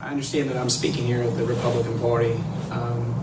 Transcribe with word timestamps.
I 0.00 0.10
understand 0.10 0.50
that 0.50 0.56
I'm 0.56 0.70
speaking 0.70 1.04
here 1.06 1.22
at 1.22 1.36
the 1.36 1.44
Republican 1.44 1.96
Party. 2.00 2.32
Um, 2.72 3.14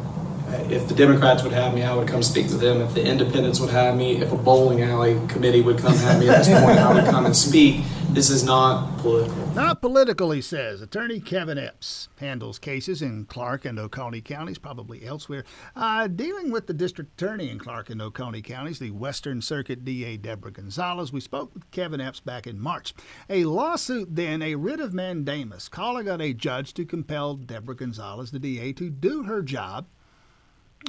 if 0.70 0.88
the 0.88 0.96
Democrats 0.96 1.44
would 1.44 1.52
have 1.52 1.74
me, 1.74 1.84
I 1.84 1.94
would 1.94 2.08
come 2.08 2.24
speak 2.24 2.48
to 2.48 2.56
them. 2.56 2.80
If 2.80 2.94
the 2.94 3.06
Independents 3.06 3.60
would 3.60 3.72
have 3.72 3.98
me, 3.98 4.22
if 4.22 4.32
a 4.32 4.38
bowling 4.38 4.82
alley 4.82 5.20
committee 5.28 5.60
would 5.60 5.80
come 5.80 5.94
have 5.98 6.18
me 6.18 6.30
at 6.30 6.46
this 6.46 6.48
point, 6.64 6.80
I 6.80 6.94
would 6.94 7.04
come 7.12 7.26
and 7.26 7.36
speak. 7.36 7.84
This 8.14 8.30
is 8.30 8.44
not 8.44 8.98
political. 8.98 9.48
Not 9.52 9.80
political, 9.80 10.32
he 10.32 10.42
says. 10.42 10.82
Attorney 10.82 11.22
Kevin 11.22 11.58
Epps 11.58 12.10
handles 12.20 12.60
cases 12.60 13.02
in 13.02 13.24
Clarke 13.24 13.64
and 13.64 13.80
Oconee 13.80 14.20
counties, 14.20 14.58
probably 14.58 15.06
elsewhere, 15.06 15.46
uh, 15.78 16.08
dealing 16.08 16.52
with 16.52 16.68
the 16.68 16.74
district 16.74 17.14
attorney 17.14 17.50
in 17.50 17.58
Clarke 17.58 17.90
and 17.90 18.02
Oconee 18.02 18.42
counties, 18.42 18.80
the 18.80 18.92
Western 18.92 19.42
Circuit 19.42 19.86
DA 19.86 20.18
Deborah 20.18 20.52
Gonzalez. 20.52 21.14
We 21.14 21.22
spoke 21.22 21.54
with 21.54 21.72
Kevin 21.72 22.02
Epps 22.02 22.20
back 22.20 22.46
in 22.46 22.60
March. 22.60 22.94
A 23.30 23.46
lawsuit, 23.46 24.14
then, 24.14 24.42
a 24.42 24.56
writ 24.56 24.82
of 24.82 24.94
mandamus, 24.94 25.70
calling 25.70 26.10
on 26.10 26.20
a 26.20 26.34
judge 26.34 26.74
to 26.74 26.84
compel 26.84 27.36
Deborah 27.36 27.78
Gonzalez, 27.78 28.32
the 28.32 28.40
DA, 28.40 28.74
to 28.74 28.90
do 28.90 29.24
her 29.24 29.42
job 29.42 29.88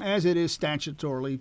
as 0.02 0.24
it 0.24 0.36
is 0.36 0.58
statutorily 0.58 1.40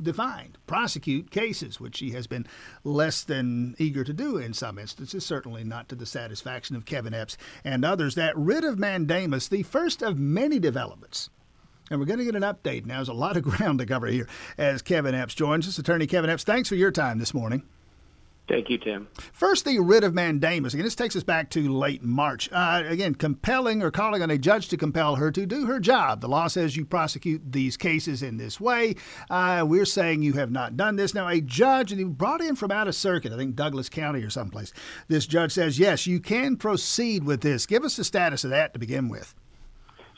defined, 0.00 0.58
prosecute 0.66 1.30
cases, 1.30 1.80
which 1.80 1.96
she 1.96 2.10
has 2.10 2.26
been 2.26 2.46
less 2.84 3.22
than 3.24 3.74
eager 3.78 4.04
to 4.04 4.12
do 4.12 4.36
in 4.36 4.54
some 4.54 4.78
instances, 4.78 5.24
certainly 5.24 5.64
not 5.64 5.88
to 5.88 5.94
the 5.94 6.06
satisfaction 6.06 6.76
of 6.76 6.84
Kevin 6.84 7.14
Epps 7.14 7.36
and 7.64 7.84
others. 7.84 8.14
That 8.14 8.36
writ 8.36 8.64
of 8.64 8.78
mandamus, 8.78 9.48
the 9.48 9.62
first 9.62 10.02
of 10.02 10.18
many 10.18 10.58
developments. 10.58 11.30
And 11.90 12.00
we're 12.00 12.06
going 12.06 12.20
to 12.20 12.24
get 12.24 12.36
an 12.36 12.42
update 12.42 12.86
now. 12.86 12.96
There's 12.96 13.08
a 13.08 13.12
lot 13.12 13.36
of 13.36 13.42
ground 13.42 13.78
to 13.80 13.86
cover 13.86 14.06
here 14.06 14.28
as 14.56 14.82
Kevin 14.82 15.14
Epps 15.14 15.34
joins 15.34 15.68
us. 15.68 15.78
Attorney 15.78 16.06
Kevin 16.06 16.30
Epps, 16.30 16.44
thanks 16.44 16.68
for 16.68 16.76
your 16.76 16.90
time 16.90 17.18
this 17.18 17.34
morning. 17.34 17.64
Thank 18.48 18.68
you, 18.70 18.76
Tim. 18.76 19.08
First, 19.32 19.64
the 19.64 19.78
writ 19.78 20.02
of 20.02 20.14
mandamus. 20.14 20.74
Again, 20.74 20.84
this 20.84 20.96
takes 20.96 21.14
us 21.14 21.22
back 21.22 21.48
to 21.50 21.72
late 21.72 22.02
March. 22.02 22.50
Uh, 22.52 22.82
again, 22.86 23.14
compelling 23.14 23.82
or 23.82 23.92
calling 23.92 24.20
on 24.20 24.30
a 24.30 24.36
judge 24.36 24.68
to 24.68 24.76
compel 24.76 25.14
her 25.14 25.30
to 25.30 25.46
do 25.46 25.66
her 25.66 25.78
job. 25.78 26.20
The 26.20 26.28
law 26.28 26.48
says 26.48 26.76
you 26.76 26.84
prosecute 26.84 27.52
these 27.52 27.76
cases 27.76 28.22
in 28.22 28.38
this 28.38 28.60
way. 28.60 28.96
Uh, 29.30 29.64
we're 29.66 29.84
saying 29.84 30.22
you 30.22 30.32
have 30.34 30.50
not 30.50 30.76
done 30.76 30.96
this. 30.96 31.14
Now, 31.14 31.28
a 31.28 31.40
judge, 31.40 31.92
and 31.92 32.00
he 32.00 32.04
brought 32.04 32.40
in 32.40 32.56
from 32.56 32.72
out 32.72 32.88
of 32.88 32.96
circuit, 32.96 33.32
I 33.32 33.36
think 33.36 33.54
Douglas 33.54 33.88
County 33.88 34.22
or 34.22 34.30
someplace, 34.30 34.72
this 35.06 35.26
judge 35.26 35.52
says, 35.52 35.78
yes, 35.78 36.06
you 36.08 36.18
can 36.18 36.56
proceed 36.56 37.24
with 37.24 37.42
this. 37.42 37.64
Give 37.64 37.84
us 37.84 37.96
the 37.96 38.04
status 38.04 38.42
of 38.42 38.50
that 38.50 38.72
to 38.72 38.80
begin 38.80 39.08
with. 39.08 39.34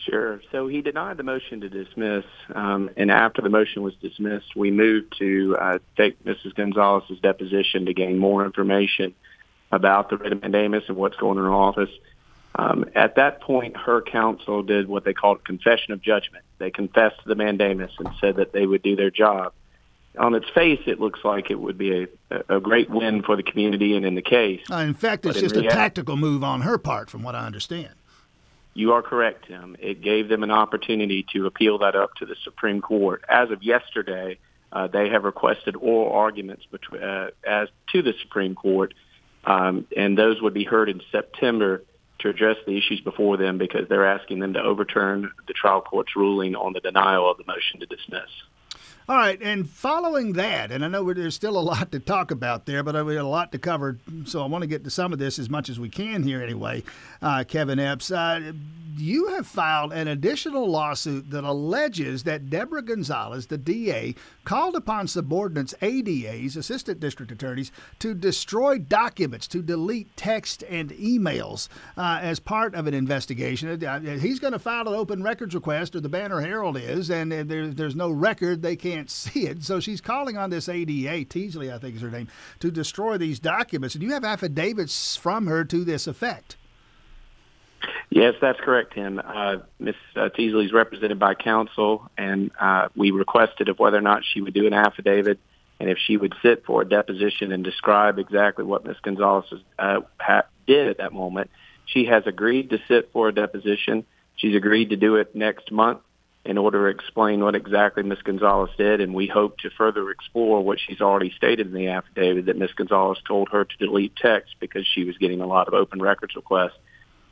Sure. 0.05 0.43
So 0.53 0.67
he 0.67 0.83
denied 0.83 1.17
the 1.17 1.23
motion 1.23 1.63
to 1.63 1.69
dismiss, 1.69 2.25
um, 2.55 2.91
and 2.97 3.11
after 3.11 3.41
the 3.41 3.49
motion 3.49 3.83
was 3.83 3.95
dismissed, 3.97 4.55
we 4.55 4.71
moved 4.71 5.17
to 5.19 5.57
uh, 5.59 5.79
take 5.97 6.23
Mrs. 6.25 6.55
Gonzalez's 6.55 7.21
deposition 7.21 7.87
to 7.87 7.95
gain 7.95 8.19
more 8.19 8.45
information 8.45 9.15
about 9.73 10.11
the 10.11 10.19
writ 10.19 10.33
of 10.33 10.43
mandamus 10.43 10.85
and 10.89 10.97
what's 10.97 11.17
going 11.17 11.39
on 11.39 11.45
in 11.45 11.51
her 11.51 11.55
office. 11.55 11.91
Um, 12.57 12.85
at 12.95 13.17
that 13.17 13.41
point, 13.41 13.77
her 13.77 14.03
counsel 14.03 14.63
did 14.63 14.89
what 14.89 15.05
they 15.05 15.15
called 15.15 15.39
a 15.39 15.43
confession 15.43 15.93
of 15.93 16.03
judgment. 16.03 16.45
They 16.59 16.71
confessed 16.71 17.23
to 17.23 17.29
the 17.29 17.35
mandamus 17.35 17.91
and 17.99 18.09
said 18.21 18.37
that 18.37 18.53
they 18.53 18.67
would 18.67 18.83
do 18.83 18.97
their 18.97 19.11
job. 19.11 19.53
On 20.17 20.35
its 20.35 20.49
face, 20.51 20.81
it 20.87 21.01
looks 21.01 21.21
like 21.25 21.51
it 21.51 21.59
would 21.59 21.77
be 21.77 22.07
a, 22.31 22.57
a 22.57 22.61
great 22.61 22.89
win 22.89 23.23
for 23.23 23.35
the 23.35 23.43
community 23.43 23.97
and 23.97 24.07
in 24.07 24.15
the 24.15 24.23
case. 24.23 24.61
Uh, 24.71 24.77
in 24.77 24.95
fact, 24.95 25.27
it's 25.27 25.41
just 25.41 25.57
a 25.57 25.63
tactical 25.63 26.17
move 26.17 26.45
on 26.45 26.61
her 26.61 26.79
part, 26.79 27.11
from 27.11 27.25
what 27.25 27.35
I 27.35 27.47
understand. 27.47 27.95
You 28.75 28.93
are 28.93 29.03
correct, 29.03 29.47
Tim. 29.47 29.77
It 29.79 30.03
gave 30.03 30.29
them 30.29 30.43
an 30.43 30.51
opportunity 30.51 31.25
to 31.33 31.47
appeal 31.47 31.79
that 31.79 31.95
up 31.95 32.15
to 32.17 32.27
the 32.27 32.35
Supreme 32.43 32.81
Court. 32.81 33.25
As 33.29 33.51
of 33.51 33.63
yesterday, 33.63 34.39
uh, 34.73 34.89
they 34.89 35.09
have 35.11 35.23
requested 35.23 35.77
oral 35.77 36.13
arguments 36.13 36.67
between, 36.71 37.03
uh, 37.03 37.31
as 37.47 37.69
to 37.93 38.03
the 38.03 38.15
Supreme 38.23 38.57
Court, 38.57 38.93
um, 39.45 39.87
and 39.97 40.19
those 40.19 40.43
would 40.43 40.55
be 40.55 40.65
heard 40.65 40.89
in 40.89 41.01
September 41.13 41.85
to 42.19 42.29
address 42.29 42.57
the 42.67 42.77
issues 42.77 43.01
before 43.01 43.37
them 43.37 43.59
because 43.59 43.89
they're 43.89 44.07
asking 44.07 44.41
them 44.41 44.55
to 44.55 44.61
overturn 44.61 45.31
the 45.47 45.53
trial 45.53 45.81
court's 45.81 46.17
ruling 46.17 46.57
on 46.57 46.73
the 46.73 46.81
denial 46.81 47.31
of 47.31 47.37
the 47.39 47.45
motion 47.47 47.81
to 47.81 47.87
dismiss. 47.87 48.31
All 49.07 49.17
right, 49.17 49.39
and 49.43 49.69
following 49.69 50.33
that, 50.33 50.73
and 50.73 50.83
I 50.83 50.89
know 50.89 51.13
there's 51.13 51.35
still 51.35 51.59
a 51.59 51.61
lot 51.73 51.93
to 51.93 52.01
talk 52.01 52.31
about 52.31 52.65
there, 52.65 52.83
but 52.83 52.95
we 53.05 53.17
have 53.17 53.27
a 53.27 53.29
lot 53.29 53.53
to 53.53 53.59
cover, 53.59 53.99
so 54.25 54.43
I 54.43 54.47
want 54.47 54.63
to 54.63 54.67
get 54.67 54.83
to 54.85 54.91
some 54.91 55.13
of 55.13 55.19
this 55.19 55.39
as 55.39 55.51
much 55.51 55.69
as 55.69 55.79
we 55.79 55.91
can 55.91 56.23
here 56.23 56.43
anyway. 56.43 56.83
Uh, 57.21 57.45
Kevin 57.47 57.79
Epps, 57.79 58.11
uh, 58.11 58.53
you 58.97 59.29
have 59.29 59.47
filed 59.47 59.93
an 59.93 60.09
additional 60.09 60.69
lawsuit 60.69 61.31
that 61.31 61.45
alleges 61.45 62.25
that 62.25 62.51
Deborah 62.51 62.83
Gonzalez, 62.83 63.47
the 63.47 63.59
DA, 63.59 64.15
called 64.45 64.77
upon 64.77 65.09
subordinates, 65.09 65.75
ADAs, 65.81 66.57
assistant 66.57 67.01
district 67.01 67.33
attorneys, 67.33 67.73
to 67.99 68.15
destroy 68.15 68.79
documents, 68.79 69.47
to 69.49 69.63
delete 69.63 70.15
text 70.17 70.63
and 70.69 70.91
emails 70.91 71.69
uh, 71.97 72.19
as 72.23 72.41
part 72.41 72.75
of 72.75 72.87
an 72.87 72.95
investigation. 72.95 73.85
Uh, 73.85 74.01
he's 74.01 74.39
going 74.39 74.53
to 74.53 74.59
file 74.59 74.89
an 74.89 74.95
open 74.95 75.23
records 75.23 75.55
request, 75.55 75.95
or 75.95 76.01
the 76.01 76.09
Banner 76.09 76.41
Herald 76.41 76.77
is, 76.77 77.11
and 77.11 77.33
there, 77.33 77.69
there's 77.69 77.97
no 77.97 78.11
record. 78.11 78.63
They 78.63 78.77
can't 78.77 79.11
see 79.25 79.47
it. 79.47 79.65
So 79.65 79.81
she's 79.81 80.01
calling 80.01 80.37
on 80.37 80.51
this 80.51 80.69
ADA, 80.69 81.25
Teasley, 81.25 81.73
I 81.73 81.79
think 81.79 81.97
is 81.97 82.03
her 82.03 82.11
name, 82.11 82.29
to 82.61 82.71
destroy 82.71 83.19
these 83.19 83.39
documents. 83.39 83.95
And 83.95 84.03
you 84.03 84.13
have 84.13 84.25
affidavits 84.25 85.17
from 85.17 85.47
her 85.47 85.65
to 85.65 85.85
this 85.85 86.07
effect. 86.07 86.57
Yes, 88.15 88.35
that's 88.41 88.61
correct, 88.61 88.95
Tim. 88.95 89.21
Uh, 89.23 89.57
Ms. 89.81 89.97
Uh, 90.15 90.29
Teasley 90.29 90.67
is 90.67 90.73
represented 90.73 91.19
by 91.19 91.35
counsel, 91.35 92.09
and 92.17 92.53
uh, 92.61 92.87
we 92.95 93.11
requested 93.11 93.69
of 93.69 93.81
whether 93.81 93.99
or 93.99 94.03
not 94.03 94.23
she 94.25 94.41
would 94.41 94.55
do 94.55 94.69
an 94.69 94.73
affidavit 94.73 95.41
and 95.81 95.91
if 95.91 95.99
she 95.99 96.17
would 96.17 96.33
sit 96.41 96.65
for 96.65 96.81
a 96.83 96.89
deposition 96.89 97.51
and 97.51 97.65
describe 97.65 98.21
exactly 98.21 98.65
what 98.65 98.85
Ms. 98.85 98.99
Gonzalez 99.03 99.47
uh, 99.81 100.03
ha- 100.21 100.45
did 100.65 100.87
at 100.91 100.99
that 100.99 101.13
moment. 101.13 101.51
She 101.87 102.05
has 102.05 102.23
agreed 102.25 102.71
to 102.71 102.79
sit 102.87 103.11
for 103.13 103.27
a 103.27 103.35
deposition. 103.35 104.07
She's 104.37 104.55
agreed 104.55 104.91
to 104.91 104.97
do 104.97 105.17
it 105.17 105.35
next 105.35 105.73
month 105.73 105.99
in 106.45 106.57
order 106.57 106.85
to 106.89 106.97
explain 106.97 107.41
what 107.41 107.57
exactly 107.57 108.05
Ms. 108.05 108.23
Gonzalez 108.23 108.71
did, 108.79 109.01
and 109.01 109.13
we 109.13 109.27
hope 109.27 109.59
to 109.59 109.71
further 109.71 110.09
explore 110.13 110.63
what 110.63 110.79
she's 110.79 111.01
already 111.01 111.33
stated 111.37 111.67
in 111.67 111.75
the 111.75 111.89
affidavit 111.89 112.47
that 112.47 112.59
Ms. 112.59 112.75
Gonzalez 112.77 113.19
told 113.27 113.49
her 113.49 113.65
to 113.65 113.77
delete 113.79 114.15
text 114.15 114.55
because 114.61 114.87
she 114.87 115.03
was 115.03 115.19
getting 115.19 115.41
a 115.41 115.49
lot 115.49 115.67
of 115.67 115.75
open 115.75 116.01
records 116.01 116.37
requests 116.37 116.79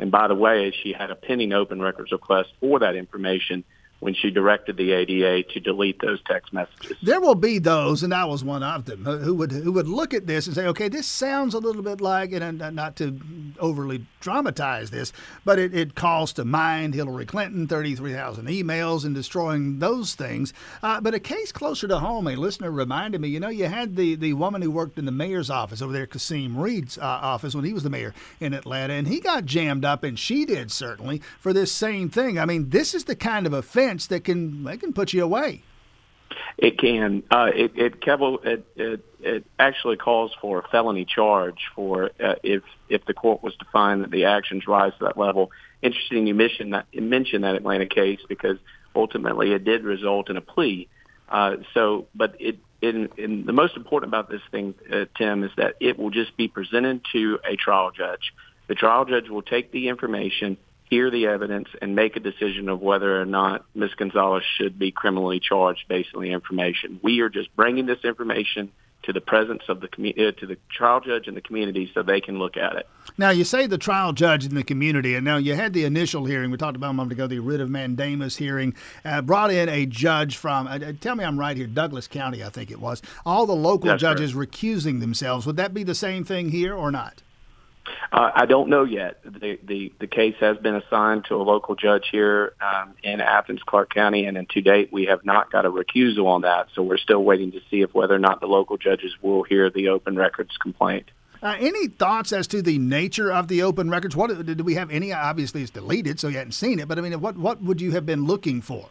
and 0.03 0.11
by 0.11 0.27
the 0.27 0.35
way, 0.35 0.75
she 0.83 0.93
had 0.93 1.13
a 1.13 1.15
pending 1.15 1.53
open 1.53 1.81
records 1.81 2.11
request 2.11 2.49
for 2.59 2.81
that 2.81 2.97
information 2.97 3.63
when 4.03 4.15
she 4.15 4.33
directed 4.33 4.77
the 4.77 4.91
ADA 4.91 5.45
to 5.45 5.61
delete 5.61 6.01
those 6.01 6.21
text 6.27 6.53
messages. 6.53 6.97
There 7.05 7.21
will 7.21 7.37
be 7.37 7.61
those, 7.61 8.03
and 8.03 8.13
I 8.13 8.25
was 8.25 8.43
one 8.43 8.65
of 8.65 8.85
them, 8.85 9.05
who 9.05 9.33
would 9.37 9.53
who 9.53 9.71
would 9.71 9.87
look 9.87 10.13
at 10.13 10.27
this 10.27 10.49
and 10.49 10.57
say, 10.57 10.67
"Okay, 10.67 10.89
this 10.89 11.07
sounds 11.07 11.55
a 11.55 11.61
little 11.61 11.83
bit 11.83 12.01
like," 12.01 12.33
and 12.33 12.59
not 12.75 12.97
to 12.97 13.21
overly 13.61 14.05
dramatize 14.19 14.91
this, 14.91 15.13
but 15.45 15.61
it, 15.61 15.73
it 15.73 15.95
calls 15.95 16.33
to 16.33 16.45
mind 16.45 16.95
Hillary 16.95 17.27
Clinton, 17.27 17.69
thirty-three 17.69 18.13
thousand 18.13 18.49
emails, 18.49 19.05
and 19.05 19.15
destroying 19.15 19.79
those 19.79 20.17
things. 20.17 20.53
Uh, 20.83 21.01
but 21.01 21.15
a 21.15 21.21
case 21.21 21.53
closer 21.53 21.87
to 21.87 22.01
home, 22.01 22.27
a 22.27 22.35
listener 22.35 22.73
reminded 22.73 23.21
me, 23.21 23.29
you 23.29 23.39
know, 23.39 23.51
you 23.51 23.67
had 23.67 23.95
the 23.95 24.17
the 24.17 24.33
woman 24.33 24.63
who 24.63 24.73
worked 24.73 24.99
in 24.99 25.05
the 25.05 25.13
mayor's 25.13 25.49
office 25.49 25.81
over 25.81 25.93
there, 25.93 26.09
Kasim 26.09 26.59
Reed's 26.59 26.99
uh, 26.99 27.03
office 27.03 27.55
when 27.55 27.65
he 27.65 27.73
was 27.73 27.85
the 27.85 27.91
mayor 27.91 28.15
in 28.41 28.53
Atlanta, 28.53 28.95
and 28.95 29.07
he 29.07 29.21
got 29.21 29.45
jammed 29.45 29.85
up, 29.85 30.03
and 30.03 30.19
she 30.19 30.45
did 30.45 30.73
certainly 30.73 31.23
for 31.39 31.53
this 31.53 31.71
same 31.71 32.11
thing. 32.11 32.37
I 32.37 32.47
mean, 32.47 32.71
this 32.71 32.95
is 32.95 33.05
the 33.05 33.15
kind 33.15 33.47
of 33.47 33.53
offense 33.53 33.92
that 33.99 34.25
can 34.25 34.65
they 34.65 34.77
can 34.77 34.93
put 34.93 35.13
you 35.13 35.25
away. 35.25 35.63
It 36.59 36.79
can. 36.79 37.23
Uh, 37.31 37.51
it 37.55 37.73
it, 37.77 37.95
it 38.05 38.65
it 38.77 39.05
it 39.21 39.45
actually 39.59 39.97
calls 39.97 40.33
for 40.41 40.61
a 40.61 40.69
felony 40.69 41.05
charge 41.05 41.61
for 41.75 42.11
uh, 42.23 42.35
if 42.43 42.63
if 42.89 43.05
the 43.05 43.15
court 43.15 43.43
was 43.43 43.55
to 43.57 43.65
find 43.73 44.03
that 44.03 44.11
the 44.11 44.25
actions 44.25 44.67
rise 44.67 44.93
to 44.99 45.05
that 45.05 45.19
level. 45.19 45.51
Interesting, 45.83 46.27
you 46.27 46.35
mentioned 46.35 46.75
that 46.75 46.87
you 46.93 47.03
mentioned 47.03 47.45
that 47.45 47.55
Atlanta 47.55 47.87
case 47.87 48.21
because 48.29 48.59
ultimately 48.95 49.53
it 49.53 49.65
did 49.65 49.85
result 49.85 50.31
in 50.31 50.37
a 50.37 50.41
plea. 50.41 50.89
Uh, 51.29 51.57
so, 51.75 52.07
but 52.15 52.37
it 52.41 52.59
in, 52.83 53.09
in 53.17 53.47
the 53.47 53.53
most 53.53 53.77
important 53.77 54.11
about 54.11 54.29
this 54.29 54.43
thing, 54.51 54.75
uh, 54.93 55.05
Tim, 55.17 55.45
is 55.45 55.51
that 55.57 55.77
it 55.81 55.99
will 55.99 56.11
just 56.11 56.37
be 56.37 56.49
presented 56.49 57.01
to 57.13 57.39
a 57.49 57.57
trial 57.57 57.93
judge. 57.93 58.35
The 58.67 58.75
trial 58.75 59.05
judge 59.05 59.29
will 59.29 59.43
take 59.43 59.71
the 59.71 59.89
information 59.89 60.57
hear 60.93 61.11
the 61.11 61.27
evidence 61.27 61.69
and 61.81 61.97
make 61.97 62.17
a 62.17 62.21
decision 62.21 62.69
of 62.69 62.83
whether 62.83 63.19
or 63.19 63.25
not 63.25 63.65
Ms. 63.75 63.95
Gonzalez 63.97 64.43
should 64.59 64.79
be 64.79 64.91
criminally 64.93 65.41
charged 65.41 65.89
based 65.89 66.11
on 66.15 66.21
the 66.21 66.33
information. 66.33 67.01
We 67.03 67.21
are 67.21 67.31
just 67.31 67.49
bringing 67.57 67.87
this 67.87 68.05
information 68.05 68.71
to 69.05 69.15
the 69.15 69.23
presence 69.23 69.63
of 69.71 69.81
the 69.81 69.89
community, 69.89 70.27
uh, 70.27 70.33
to 70.33 70.47
the 70.47 70.59
trial 70.71 71.01
judge 71.01 71.29
and 71.29 71.35
the 71.35 71.41
community, 71.41 71.91
so 71.95 72.03
they 72.03 72.21
can 72.21 72.39
look 72.39 72.59
at 72.59 72.77
it. 72.77 72.87
Now, 73.17 73.31
you 73.31 73.43
say 73.43 73.67
the 73.67 73.79
trial 73.79 74.13
judge 74.13 74.45
in 74.45 74.55
the 74.55 74.63
community, 74.63 75.15
and 75.15 75.25
now 75.25 75.39
you 75.39 75.55
had 75.55 75.73
the 75.73 75.87
initial 75.87 76.27
hearing. 76.27 76.51
We 76.51 76.59
talked 76.59 76.77
about 76.77 76.91
a 76.91 76.93
moment 76.93 77.13
ago 77.13 77.27
the 77.27 77.39
writ 77.39 77.63
of 77.63 77.71
mandamus 77.71 78.37
hearing. 78.37 78.75
Uh, 79.03 79.23
brought 79.23 79.51
in 79.51 79.71
a 79.71 79.87
judge 79.87 80.37
from, 80.37 80.67
uh, 80.67 80.79
uh 80.79 80.93
tell 81.01 81.17
me 81.17 81.25
I'm 81.25 81.41
right 81.41 81.57
here, 81.57 81.67
Douglas 81.67 82.07
County, 82.07 82.45
I 82.45 82.51
think 82.51 82.71
it 82.71 82.81
was. 82.81 83.01
All 83.25 83.47
the 83.47 83.55
local 83.55 83.89
That's 83.89 84.03
judges 84.03 84.35
recusing 84.35 85.01
themselves. 85.01 85.47
Would 85.47 85.57
that 85.57 85.73
be 85.73 85.85
the 85.85 85.95
same 85.95 86.23
thing 86.23 86.51
here 86.51 86.75
or 86.75 86.91
not? 86.91 87.23
Uh, 88.13 88.31
I 88.35 88.47
don't 88.47 88.69
know 88.69 88.85
yet. 88.85 89.23
The, 89.25 89.59
the 89.63 89.93
the 89.99 90.07
case 90.07 90.35
has 90.41 90.59
been 90.59 90.75
assigned 90.75 91.25
to 91.27 91.37
a 91.37 91.43
local 91.43 91.75
judge 91.75 92.09
here 92.11 92.55
um, 92.61 92.95
in 93.03 93.21
Athens, 93.21 93.61
Clarke 93.65 93.95
County, 93.95 94.27
and 94.27 94.49
to 94.51 94.61
date 94.61 94.93
we 94.93 95.07
have 95.07 95.25
not 95.25 95.51
got 95.51 95.65
a 95.65 95.71
recusal 95.71 96.27
on 96.27 96.43
that. 96.43 96.69
So 96.75 96.83
we're 96.83 96.99
still 96.99 97.23
waiting 97.25 97.53
to 97.53 97.61
see 97.71 97.81
if 97.81 97.95
whether 97.95 98.15
or 98.15 98.19
not 98.19 98.41
the 98.41 98.47
local 98.47 98.77
judges 98.77 99.13
will 99.23 99.45
hear 99.45 99.71
the 99.71 99.89
open 99.89 100.17
records 100.17 100.57
complaint. 100.61 101.11
Uh, 101.43 101.57
any 101.59 101.89
thoughts 101.89 102.33
as 102.33 102.47
to 102.47 102.63
the 102.63 102.79
nature 102.79 103.33
of 103.33 103.49
the 103.49 103.63
open 103.63 103.91
records? 103.91 104.15
What 104.15 104.47
did 104.47 104.61
we 104.61 104.75
have 104.75 104.91
any? 104.91 105.13
Obviously, 105.13 105.63
it's 105.63 105.73
deleted, 105.73 106.21
so 106.21 106.29
you 106.29 106.39
hadn't 106.39 106.53
seen 106.53 106.79
it. 106.79 106.87
But 106.87 106.99
I 106.99 107.01
mean, 107.01 107.21
what 107.21 107.37
what 107.37 107.63
would 107.63 107.81
you 107.81 107.93
have 107.93 108.07
been 108.07 108.27
looking 108.27 108.61
for? 108.61 108.89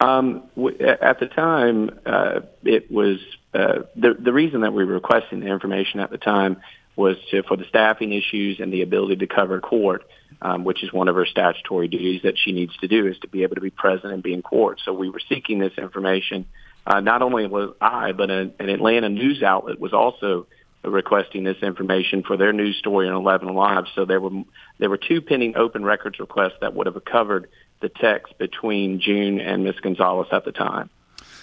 Um, 0.00 0.44
at 0.80 1.20
the 1.20 1.26
time, 1.26 1.90
uh, 2.06 2.40
it 2.64 2.90
was 2.90 3.18
uh, 3.54 3.80
the 3.94 4.14
the 4.18 4.32
reason 4.32 4.62
that 4.62 4.72
we 4.72 4.84
were 4.84 4.94
requesting 4.94 5.40
the 5.40 5.46
information 5.46 6.00
at 6.00 6.10
the 6.10 6.18
time 6.18 6.56
was 6.98 7.16
to, 7.30 7.44
for 7.44 7.56
the 7.56 7.64
staffing 7.68 8.12
issues 8.12 8.58
and 8.58 8.72
the 8.72 8.82
ability 8.82 9.16
to 9.16 9.26
cover 9.28 9.60
court, 9.60 10.02
um, 10.42 10.64
which 10.64 10.82
is 10.82 10.92
one 10.92 11.06
of 11.06 11.14
her 11.14 11.26
statutory 11.26 11.86
duties 11.86 12.22
that 12.24 12.34
she 12.36 12.50
needs 12.50 12.76
to 12.78 12.88
do, 12.88 13.06
is 13.06 13.16
to 13.20 13.28
be 13.28 13.44
able 13.44 13.54
to 13.54 13.60
be 13.60 13.70
present 13.70 14.12
and 14.12 14.22
be 14.22 14.34
in 14.34 14.42
court. 14.42 14.80
So 14.84 14.92
we 14.92 15.08
were 15.08 15.20
seeking 15.28 15.60
this 15.60 15.72
information. 15.78 16.46
Uh, 16.84 17.00
not 17.00 17.22
only 17.22 17.46
was 17.46 17.74
I, 17.80 18.12
but 18.12 18.30
an, 18.30 18.52
an 18.58 18.68
Atlanta 18.68 19.08
news 19.08 19.44
outlet 19.44 19.78
was 19.78 19.92
also 19.92 20.48
requesting 20.82 21.44
this 21.44 21.58
information 21.62 22.24
for 22.24 22.36
their 22.36 22.52
news 22.52 22.76
story 22.78 23.08
on 23.08 23.22
11Alive. 23.22 23.86
So 23.94 24.04
there 24.04 24.20
were 24.20 24.42
there 24.78 24.90
were 24.90 24.98
two 24.98 25.20
pending 25.20 25.56
open 25.56 25.84
records 25.84 26.18
requests 26.18 26.58
that 26.60 26.74
would 26.74 26.86
have 26.86 27.04
covered 27.04 27.48
the 27.80 27.88
text 27.88 28.36
between 28.38 29.00
June 29.00 29.40
and 29.40 29.62
Ms. 29.62 29.76
Gonzalez 29.82 30.28
at 30.32 30.44
the 30.44 30.52
time. 30.52 30.90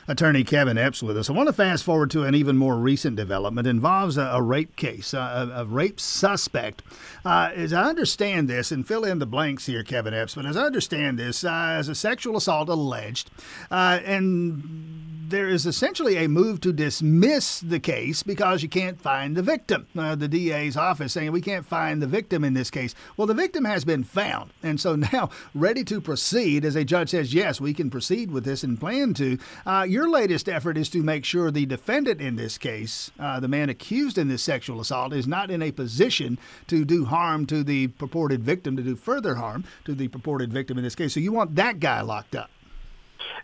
Attorney 0.08 0.44
Kevin 0.44 0.78
Epps 0.78 1.02
with 1.02 1.18
us. 1.18 1.30
I 1.30 1.34
want 1.34 1.48
to 1.48 1.54
fast 1.54 1.84
forward 1.84 2.12
to 2.12 2.24
an 2.24 2.36
even 2.36 2.58
more 2.58 2.76
recent 2.76 3.16
development. 3.16 3.66
It 3.66 3.72
involves 3.72 4.18
a, 4.18 4.24
a 4.26 4.42
rape 4.42 4.76
case, 4.76 5.14
a, 5.14 5.52
a, 5.56 5.66
rape 5.66 6.00
suspect. 6.00 6.84
Uh, 7.24 7.52
as 7.56 7.74
I 7.74 7.86
understand 7.86 8.48
this, 8.48 8.72
and 8.72 8.88
fill 8.88 9.04
in 9.04 9.20
the 9.20 9.26
blanks 9.26 9.66
here, 9.66 9.84
Kevin 9.84 10.14
Epps, 10.14 10.36
but 10.36 10.46
as 10.46 10.58
I 10.58 10.66
understand 10.66 11.18
this, 11.18 11.44
uh, 11.44 11.52
as 11.52 11.90
a 11.90 11.96
sexual 11.96 12.38
assault 12.38 12.70
alleged, 12.70 13.32
uh, 13.72 14.00
and 14.06 15.25
there 15.30 15.50
is 15.50 15.66
essentially 15.66 16.18
a 16.18 16.30
move 16.30 16.62
to 16.62 16.72
dismiss 16.72 17.60
the 17.60 17.80
case 17.80 18.24
because 18.24 18.62
you 18.62 18.70
can't 18.70 19.00
find 19.00 19.36
the 19.36 19.42
victim. 19.42 19.88
Uh, 19.98 20.16
the 20.16 20.28
DA's 20.28 20.78
office 20.78 21.14
saying 21.14 21.32
we 21.32 21.42
can't 21.42 21.66
find 21.66 22.02
the 22.02 22.08
victim 22.08 22.44
in 22.44 22.54
this 22.54 22.70
case. 22.70 22.94
Well, 23.18 23.28
the 23.28 23.34
victim 23.34 23.66
has 23.66 23.86
been 23.86 24.04
found, 24.04 24.52
and 24.62 24.80
so 24.80 24.96
now 25.14 25.30
ready 25.54 25.84
to 25.86 26.02
proceed. 26.02 26.66
As 26.66 26.76
a 26.76 26.84
judge 26.84 27.10
says, 27.10 27.34
yes, 27.34 27.60
we 27.60 27.74
can 27.74 27.90
proceed 27.90 28.32
with 28.32 28.46
this 28.46 28.64
and 28.64 28.80
plan 28.80 29.14
to. 29.16 29.38
Uh, 29.66 29.86
your 29.88 30.10
latest 30.10 30.48
effort 30.48 30.78
is 30.78 30.90
to 30.90 31.02
make 31.02 31.26
sure 31.26 31.50
the 31.52 31.66
defendant 31.66 32.22
in 32.22 32.36
this 32.36 32.58
case, 32.58 33.12
uh, 33.20 33.40
the 33.40 33.48
man 33.48 33.70
accused 33.70 34.18
in 34.18 34.28
this 34.28 34.44
sexual 34.44 34.80
assault, 34.80 35.14
is 35.14 35.28
not 35.28 35.50
in 35.50 35.62
a 35.62 35.72
position 35.72 36.38
to 36.68 36.86
do 36.86 37.06
harm 37.06 37.46
to 37.48 37.64
the 37.64 37.88
purported 37.88 38.44
victim, 38.44 38.76
to 38.78 38.84
do 38.84 38.96
further 38.96 39.36
harm 39.36 39.64
to 39.86 39.94
the 39.94 40.08
purported 40.08 40.52
victim 40.54 40.78
in 40.78 40.84
this 40.84 40.96
case. 40.96 41.14
So 41.14 41.20
you 41.20 41.32
want 41.32 41.56
that 41.56 41.80
guy 41.80 42.02
locked 42.02 42.36
up. 42.36 42.50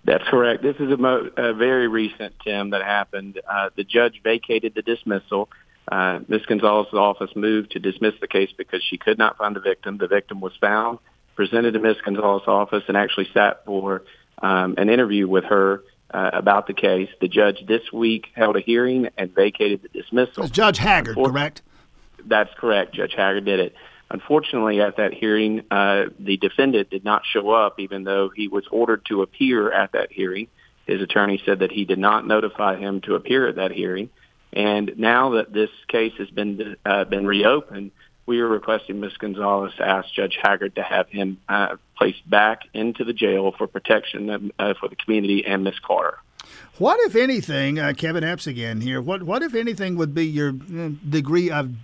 That's 0.03 0.23
correct. 0.27 0.63
This 0.63 0.75
is 0.77 0.91
a, 0.91 0.97
mo- 0.97 1.29
a 1.37 1.53
very 1.53 1.87
recent, 1.87 2.33
Tim, 2.43 2.71
that 2.71 2.81
happened. 2.81 3.39
Uh, 3.49 3.69
the 3.75 3.83
judge 3.83 4.21
vacated 4.23 4.73
the 4.75 4.81
dismissal. 4.81 5.49
Uh, 5.91 6.19
Ms. 6.27 6.45
Gonzalez's 6.47 6.93
office 6.93 7.31
moved 7.35 7.71
to 7.71 7.79
dismiss 7.79 8.13
the 8.21 8.27
case 8.27 8.49
because 8.57 8.83
she 8.83 8.97
could 8.97 9.17
not 9.17 9.37
find 9.37 9.55
the 9.55 9.59
victim. 9.59 9.97
The 9.97 10.07
victim 10.07 10.39
was 10.39 10.53
found, 10.59 10.99
presented 11.35 11.73
to 11.73 11.79
Ms. 11.79 11.97
Gonzalez's 12.03 12.47
office, 12.47 12.83
and 12.87 12.95
actually 12.95 13.27
sat 13.33 13.65
for 13.65 14.03
um, 14.41 14.75
an 14.77 14.89
interview 14.89 15.27
with 15.27 15.43
her 15.45 15.83
uh, 16.13 16.29
about 16.33 16.67
the 16.67 16.73
case. 16.73 17.09
The 17.19 17.27
judge 17.27 17.65
this 17.67 17.91
week 17.91 18.27
held 18.33 18.55
a 18.57 18.61
hearing 18.61 19.09
and 19.17 19.33
vacated 19.33 19.81
the 19.81 19.89
dismissal. 19.89 20.47
Judge 20.47 20.77
Haggard, 20.77 21.15
correct? 21.15 21.61
That's 22.25 22.53
correct. 22.57 22.93
Judge 22.93 23.13
Haggard 23.15 23.45
did 23.45 23.59
it. 23.59 23.75
Unfortunately, 24.13 24.81
at 24.81 24.97
that 24.97 25.13
hearing, 25.13 25.63
uh, 25.71 26.05
the 26.19 26.35
defendant 26.35 26.89
did 26.89 27.05
not 27.05 27.23
show 27.25 27.49
up, 27.51 27.79
even 27.79 28.03
though 28.03 28.29
he 28.29 28.49
was 28.49 28.65
ordered 28.69 29.05
to 29.05 29.21
appear 29.21 29.71
at 29.71 29.93
that 29.93 30.11
hearing. 30.11 30.47
His 30.85 31.01
attorney 31.01 31.41
said 31.45 31.59
that 31.59 31.71
he 31.71 31.85
did 31.85 31.97
not 31.97 32.27
notify 32.27 32.75
him 32.75 32.99
to 33.01 33.15
appear 33.15 33.47
at 33.47 33.55
that 33.55 33.71
hearing. 33.71 34.09
And 34.51 34.95
now 34.97 35.31
that 35.31 35.53
this 35.53 35.69
case 35.87 36.11
has 36.17 36.29
been 36.29 36.75
uh, 36.85 37.05
been 37.05 37.25
reopened, 37.25 37.91
we 38.25 38.41
are 38.41 38.47
requesting 38.49 38.99
Ms. 38.99 39.13
Gonzalez 39.17 39.73
to 39.77 39.87
ask 39.87 40.13
Judge 40.13 40.37
Haggard 40.41 40.75
to 40.75 40.83
have 40.83 41.07
him 41.07 41.39
uh, 41.47 41.77
placed 41.97 42.29
back 42.29 42.63
into 42.73 43.05
the 43.05 43.13
jail 43.13 43.53
for 43.57 43.65
protection 43.65 44.51
uh, 44.59 44.73
for 44.77 44.89
the 44.89 44.97
community 44.97 45.45
and 45.45 45.63
Ms. 45.63 45.79
Carter. 45.81 46.17
What, 46.77 46.99
if 47.01 47.15
anything, 47.15 47.79
uh, 47.79 47.93
Kevin 47.95 48.23
Epps 48.23 48.47
again 48.47 48.81
here, 48.81 49.01
what, 49.01 49.23
what, 49.23 49.43
if 49.43 49.53
anything, 49.53 49.95
would 49.97 50.13
be 50.13 50.25
your 50.25 50.49
uh, 50.49 50.89
degree 51.07 51.51
of 51.51 51.75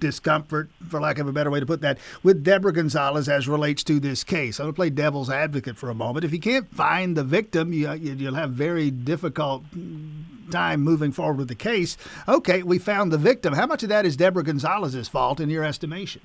discomfort, 0.00 0.70
for 0.88 1.00
lack 1.00 1.18
of 1.18 1.28
a 1.28 1.32
better 1.32 1.50
way 1.50 1.60
to 1.60 1.66
put 1.66 1.80
that, 1.82 1.98
with 2.22 2.42
Deborah 2.42 2.72
Gonzalez 2.72 3.28
as 3.28 3.48
relates 3.48 3.84
to 3.84 4.00
this 4.00 4.24
case? 4.24 4.58
I'm 4.58 4.64
going 4.64 4.74
to 4.74 4.76
play 4.76 4.90
devil's 4.90 5.30
advocate 5.30 5.76
for 5.76 5.90
a 5.90 5.94
moment. 5.94 6.24
If 6.24 6.32
you 6.32 6.40
can't 6.40 6.72
find 6.74 7.16
the 7.16 7.24
victim, 7.24 7.72
you, 7.72 7.92
you'll 7.92 8.34
have 8.34 8.50
very 8.50 8.90
difficult 8.90 9.64
time 10.50 10.80
moving 10.80 11.12
forward 11.12 11.38
with 11.38 11.48
the 11.48 11.54
case. 11.54 11.96
Okay, 12.28 12.62
we 12.62 12.78
found 12.78 13.12
the 13.12 13.18
victim. 13.18 13.52
How 13.54 13.66
much 13.66 13.82
of 13.82 13.88
that 13.90 14.06
is 14.06 14.16
Deborah 14.16 14.44
Gonzalez's 14.44 15.08
fault 15.08 15.40
in 15.40 15.50
your 15.50 15.64
estimation? 15.64 16.22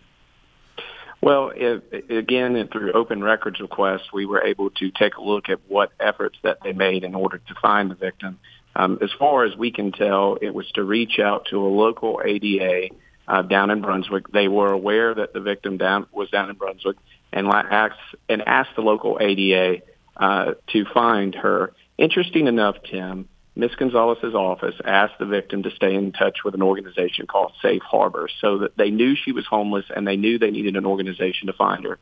Well, 1.21 1.51
it, 1.55 2.09
again, 2.09 2.67
through 2.71 2.93
open 2.93 3.23
records 3.23 3.59
requests, 3.59 4.11
we 4.11 4.25
were 4.25 4.43
able 4.43 4.71
to 4.71 4.91
take 4.91 5.17
a 5.17 5.21
look 5.21 5.49
at 5.49 5.59
what 5.67 5.91
efforts 5.99 6.37
that 6.43 6.57
they 6.63 6.73
made 6.73 7.03
in 7.03 7.13
order 7.13 7.37
to 7.37 7.55
find 7.61 7.91
the 7.91 7.95
victim. 7.95 8.39
Um, 8.75 8.97
as 9.01 9.11
far 9.19 9.45
as 9.45 9.55
we 9.55 9.71
can 9.71 9.91
tell, 9.91 10.37
it 10.41 10.53
was 10.53 10.69
to 10.71 10.83
reach 10.83 11.19
out 11.19 11.45
to 11.51 11.57
a 11.57 11.67
local 11.67 12.21
ADA 12.23 12.89
uh, 13.27 13.41
down 13.43 13.69
in 13.69 13.81
Brunswick. 13.81 14.31
They 14.31 14.47
were 14.47 14.71
aware 14.71 15.13
that 15.13 15.33
the 15.33 15.41
victim 15.41 15.77
down 15.77 16.07
was 16.11 16.29
down 16.29 16.49
in 16.49 16.55
Brunswick, 16.55 16.97
and 17.31 17.47
asked 17.47 17.99
and 18.27 18.41
asked 18.41 18.75
the 18.75 18.81
local 18.81 19.17
ADA 19.21 19.83
uh, 20.17 20.53
to 20.71 20.85
find 20.93 21.35
her. 21.35 21.73
Interesting 21.97 22.47
enough, 22.47 22.77
Tim, 22.89 23.27
Ms. 23.55 23.71
Gonzalez's 23.77 24.33
office 24.33 24.75
asked 24.85 25.19
the 25.19 25.25
victim 25.25 25.63
to 25.63 25.71
stay 25.71 25.93
in 25.93 26.13
touch 26.13 26.39
with 26.45 26.55
an 26.55 26.61
organization 26.61 27.27
called 27.27 27.51
Safe 27.61 27.81
Harbor 27.81 28.29
so 28.39 28.59
that 28.59 28.77
they 28.77 28.89
knew 28.89 29.15
she 29.15 29.33
was 29.33 29.45
homeless 29.45 29.85
and 29.93 30.07
they 30.07 30.15
knew 30.15 30.39
they 30.39 30.51
needed 30.51 30.77
an 30.77 30.85
organization 30.85 31.47
to 31.47 31.53
find 31.53 31.83
her. 31.83 31.99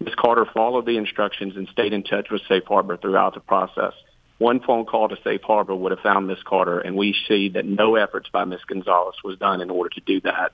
Ms. 0.00 0.14
Carter 0.16 0.46
followed 0.52 0.84
the 0.86 0.98
instructions 0.98 1.56
and 1.56 1.68
stayed 1.68 1.94
in 1.94 2.02
touch 2.02 2.28
with 2.30 2.42
Safe 2.48 2.64
Harbor 2.66 2.98
throughout 2.98 3.34
the 3.34 3.40
process. 3.40 3.94
One 4.38 4.60
phone 4.60 4.84
call 4.84 5.08
to 5.08 5.16
Safe 5.24 5.42
Harbor 5.42 5.74
would 5.74 5.92
have 5.92 6.00
found 6.00 6.26
Ms. 6.26 6.38
Carter, 6.44 6.80
and 6.80 6.96
we 6.96 7.14
see 7.28 7.50
that 7.50 7.66
no 7.66 7.96
efforts 7.96 8.28
by 8.30 8.44
Ms. 8.44 8.60
Gonzalez 8.66 9.16
was 9.24 9.38
done 9.38 9.60
in 9.60 9.70
order 9.70 9.90
to 9.90 10.00
do 10.00 10.20
that. 10.22 10.52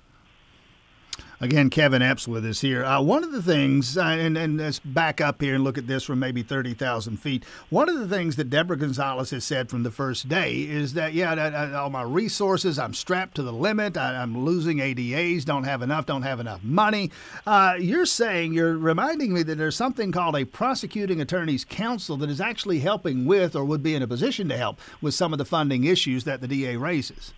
Again, 1.38 1.68
Kevin 1.68 2.00
Epps 2.00 2.26
with 2.26 2.46
us 2.46 2.62
here. 2.62 2.82
Uh, 2.82 3.02
one 3.02 3.22
of 3.22 3.30
the 3.30 3.42
things, 3.42 3.98
uh, 3.98 4.04
and, 4.04 4.38
and 4.38 4.56
let's 4.56 4.78
back 4.78 5.20
up 5.20 5.42
here 5.42 5.54
and 5.54 5.64
look 5.64 5.76
at 5.76 5.86
this 5.86 6.04
from 6.04 6.18
maybe 6.18 6.42
30,000 6.42 7.18
feet. 7.18 7.44
One 7.68 7.90
of 7.90 7.98
the 7.98 8.08
things 8.08 8.36
that 8.36 8.48
Deborah 8.48 8.78
Gonzalez 8.78 9.30
has 9.30 9.44
said 9.44 9.68
from 9.68 9.82
the 9.82 9.90
first 9.90 10.30
day 10.30 10.54
is 10.54 10.94
that, 10.94 11.12
yeah, 11.12 11.34
that, 11.34 11.52
uh, 11.52 11.78
all 11.78 11.90
my 11.90 12.00
resources, 12.00 12.78
I'm 12.78 12.94
strapped 12.94 13.34
to 13.34 13.42
the 13.42 13.52
limit. 13.52 13.98
I, 13.98 14.22
am 14.22 14.46
losing 14.46 14.78
ADAs, 14.78 15.44
don't 15.44 15.64
have 15.64 15.82
enough, 15.82 16.06
don't 16.06 16.22
have 16.22 16.40
enough 16.40 16.62
money. 16.62 17.10
Uh, 17.46 17.74
you're 17.78 18.06
saying, 18.06 18.54
you're 18.54 18.78
reminding 18.78 19.34
me 19.34 19.42
that 19.42 19.58
there's 19.58 19.76
something 19.76 20.12
called 20.12 20.36
a 20.36 20.46
prosecuting 20.46 21.20
attorney's 21.20 21.66
council 21.66 22.16
that 22.16 22.30
is 22.30 22.40
actually 22.40 22.78
helping 22.78 23.26
with 23.26 23.54
or 23.54 23.66
would 23.66 23.82
be 23.82 23.94
in 23.94 24.02
a 24.02 24.08
position 24.08 24.48
to 24.48 24.56
help 24.56 24.80
with 25.02 25.12
some 25.12 25.34
of 25.34 25.38
the 25.38 25.44
funding 25.44 25.84
issues 25.84 26.24
that 26.24 26.40
the 26.40 26.48
DA 26.48 26.78
raises. 26.78 27.34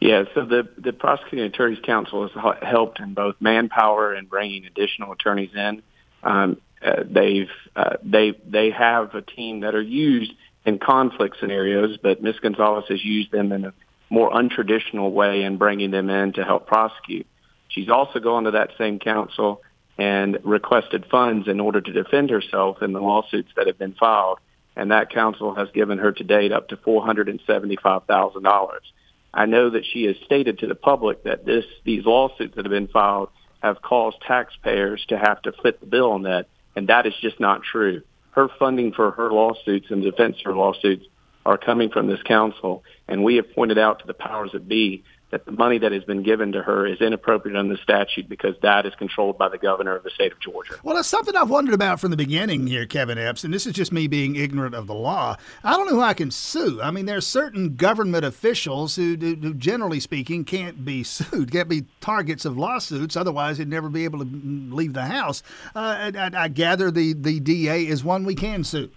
Yeah, 0.00 0.24
so 0.34 0.46
the 0.46 0.66
the 0.78 0.94
prosecuting 0.94 1.44
attorneys 1.44 1.78
council 1.84 2.26
has 2.26 2.56
helped 2.62 3.00
in 3.00 3.12
both 3.12 3.36
manpower 3.38 4.14
and 4.14 4.28
bringing 4.28 4.64
additional 4.64 5.12
attorneys 5.12 5.54
in. 5.54 5.82
Um, 6.22 6.60
uh, 6.82 7.04
they've 7.04 7.50
uh, 7.76 7.96
they 8.02 8.32
they 8.46 8.70
have 8.70 9.14
a 9.14 9.20
team 9.20 9.60
that 9.60 9.74
are 9.74 9.82
used 9.82 10.32
in 10.64 10.78
conflict 10.78 11.36
scenarios, 11.38 11.98
but 12.02 12.22
Ms. 12.22 12.36
Gonzalez 12.40 12.86
has 12.88 13.04
used 13.04 13.30
them 13.30 13.52
in 13.52 13.66
a 13.66 13.74
more 14.08 14.30
untraditional 14.30 15.12
way 15.12 15.42
in 15.42 15.58
bringing 15.58 15.90
them 15.90 16.08
in 16.08 16.32
to 16.32 16.44
help 16.44 16.66
prosecute. 16.66 17.26
She's 17.68 17.90
also 17.90 18.18
gone 18.18 18.44
to 18.44 18.52
that 18.52 18.70
same 18.78 18.98
council 18.98 19.62
and 19.98 20.38
requested 20.44 21.04
funds 21.10 21.46
in 21.46 21.60
order 21.60 21.80
to 21.80 21.92
defend 21.92 22.30
herself 22.30 22.82
in 22.82 22.94
the 22.94 23.00
lawsuits 23.00 23.50
that 23.56 23.66
have 23.66 23.78
been 23.78 23.94
filed, 23.94 24.38
and 24.76 24.90
that 24.92 25.10
council 25.10 25.54
has 25.54 25.68
given 25.72 25.98
her 25.98 26.12
to 26.12 26.24
date 26.24 26.52
up 26.52 26.68
to 26.68 26.78
four 26.78 27.04
hundred 27.04 27.28
and 27.28 27.40
seventy 27.46 27.76
five 27.76 28.04
thousand 28.04 28.44
dollars. 28.44 28.82
I 29.32 29.46
know 29.46 29.70
that 29.70 29.84
she 29.84 30.04
has 30.04 30.16
stated 30.24 30.58
to 30.58 30.66
the 30.66 30.74
public 30.74 31.24
that 31.24 31.44
this 31.44 31.64
these 31.84 32.04
lawsuits 32.04 32.56
that 32.56 32.64
have 32.64 32.70
been 32.70 32.88
filed 32.88 33.30
have 33.62 33.82
caused 33.82 34.20
taxpayers 34.22 35.04
to 35.08 35.18
have 35.18 35.42
to 35.42 35.52
foot 35.52 35.80
the 35.80 35.86
bill 35.86 36.12
on 36.12 36.22
that, 36.22 36.46
and 36.74 36.88
that 36.88 37.06
is 37.06 37.14
just 37.20 37.38
not 37.38 37.62
true. 37.62 38.02
Her 38.32 38.48
funding 38.58 38.92
for 38.92 39.10
her 39.12 39.30
lawsuits 39.30 39.90
and 39.90 40.02
defense 40.02 40.36
her 40.44 40.54
lawsuits 40.54 41.04
are 41.44 41.58
coming 41.58 41.90
from 41.90 42.06
this 42.06 42.22
council, 42.22 42.84
and 43.08 43.24
we 43.24 43.36
have 43.36 43.52
pointed 43.54 43.78
out 43.78 44.00
to 44.00 44.06
the 44.06 44.14
powers 44.14 44.52
that 44.52 44.68
be 44.68 45.04
that 45.30 45.44
the 45.44 45.52
money 45.52 45.78
that 45.78 45.92
has 45.92 46.04
been 46.04 46.22
given 46.22 46.52
to 46.52 46.62
her 46.62 46.86
is 46.86 47.00
inappropriate 47.00 47.56
under 47.56 47.74
the 47.74 47.82
statute 47.82 48.28
because 48.28 48.54
that 48.62 48.84
is 48.84 48.94
controlled 48.96 49.38
by 49.38 49.48
the 49.48 49.58
governor 49.58 49.94
of 49.94 50.02
the 50.02 50.10
state 50.10 50.32
of 50.32 50.40
Georgia. 50.40 50.74
Well, 50.82 50.96
that's 50.96 51.08
something 51.08 51.36
I've 51.36 51.50
wondered 51.50 51.74
about 51.74 52.00
from 52.00 52.10
the 52.10 52.16
beginning 52.16 52.66
here, 52.66 52.86
Kevin 52.86 53.18
Epps, 53.18 53.44
and 53.44 53.54
this 53.54 53.66
is 53.66 53.72
just 53.72 53.92
me 53.92 54.08
being 54.08 54.36
ignorant 54.36 54.74
of 54.74 54.86
the 54.86 54.94
law. 54.94 55.36
I 55.62 55.76
don't 55.76 55.86
know 55.86 55.96
who 55.96 56.00
I 56.00 56.14
can 56.14 56.30
sue. 56.30 56.80
I 56.82 56.90
mean, 56.90 57.06
there's 57.06 57.26
certain 57.26 57.76
government 57.76 58.24
officials 58.24 58.96
who, 58.96 59.16
who 59.16 59.54
generally 59.54 60.00
speaking, 60.00 60.44
can't 60.44 60.84
be 60.84 61.02
sued, 61.04 61.52
can't 61.52 61.68
be 61.68 61.84
targets 62.00 62.44
of 62.44 62.58
lawsuits. 62.58 63.16
Otherwise, 63.16 63.58
they'd 63.58 63.68
never 63.68 63.88
be 63.88 64.04
able 64.04 64.18
to 64.18 64.28
leave 64.30 64.94
the 64.94 65.04
house. 65.04 65.42
Uh, 65.74 66.10
I, 66.14 66.30
I 66.34 66.48
gather 66.48 66.90
the, 66.90 67.12
the 67.12 67.40
DA 67.40 67.86
is 67.86 68.02
one 68.02 68.24
we 68.24 68.34
can 68.34 68.64
sue. 68.64 68.90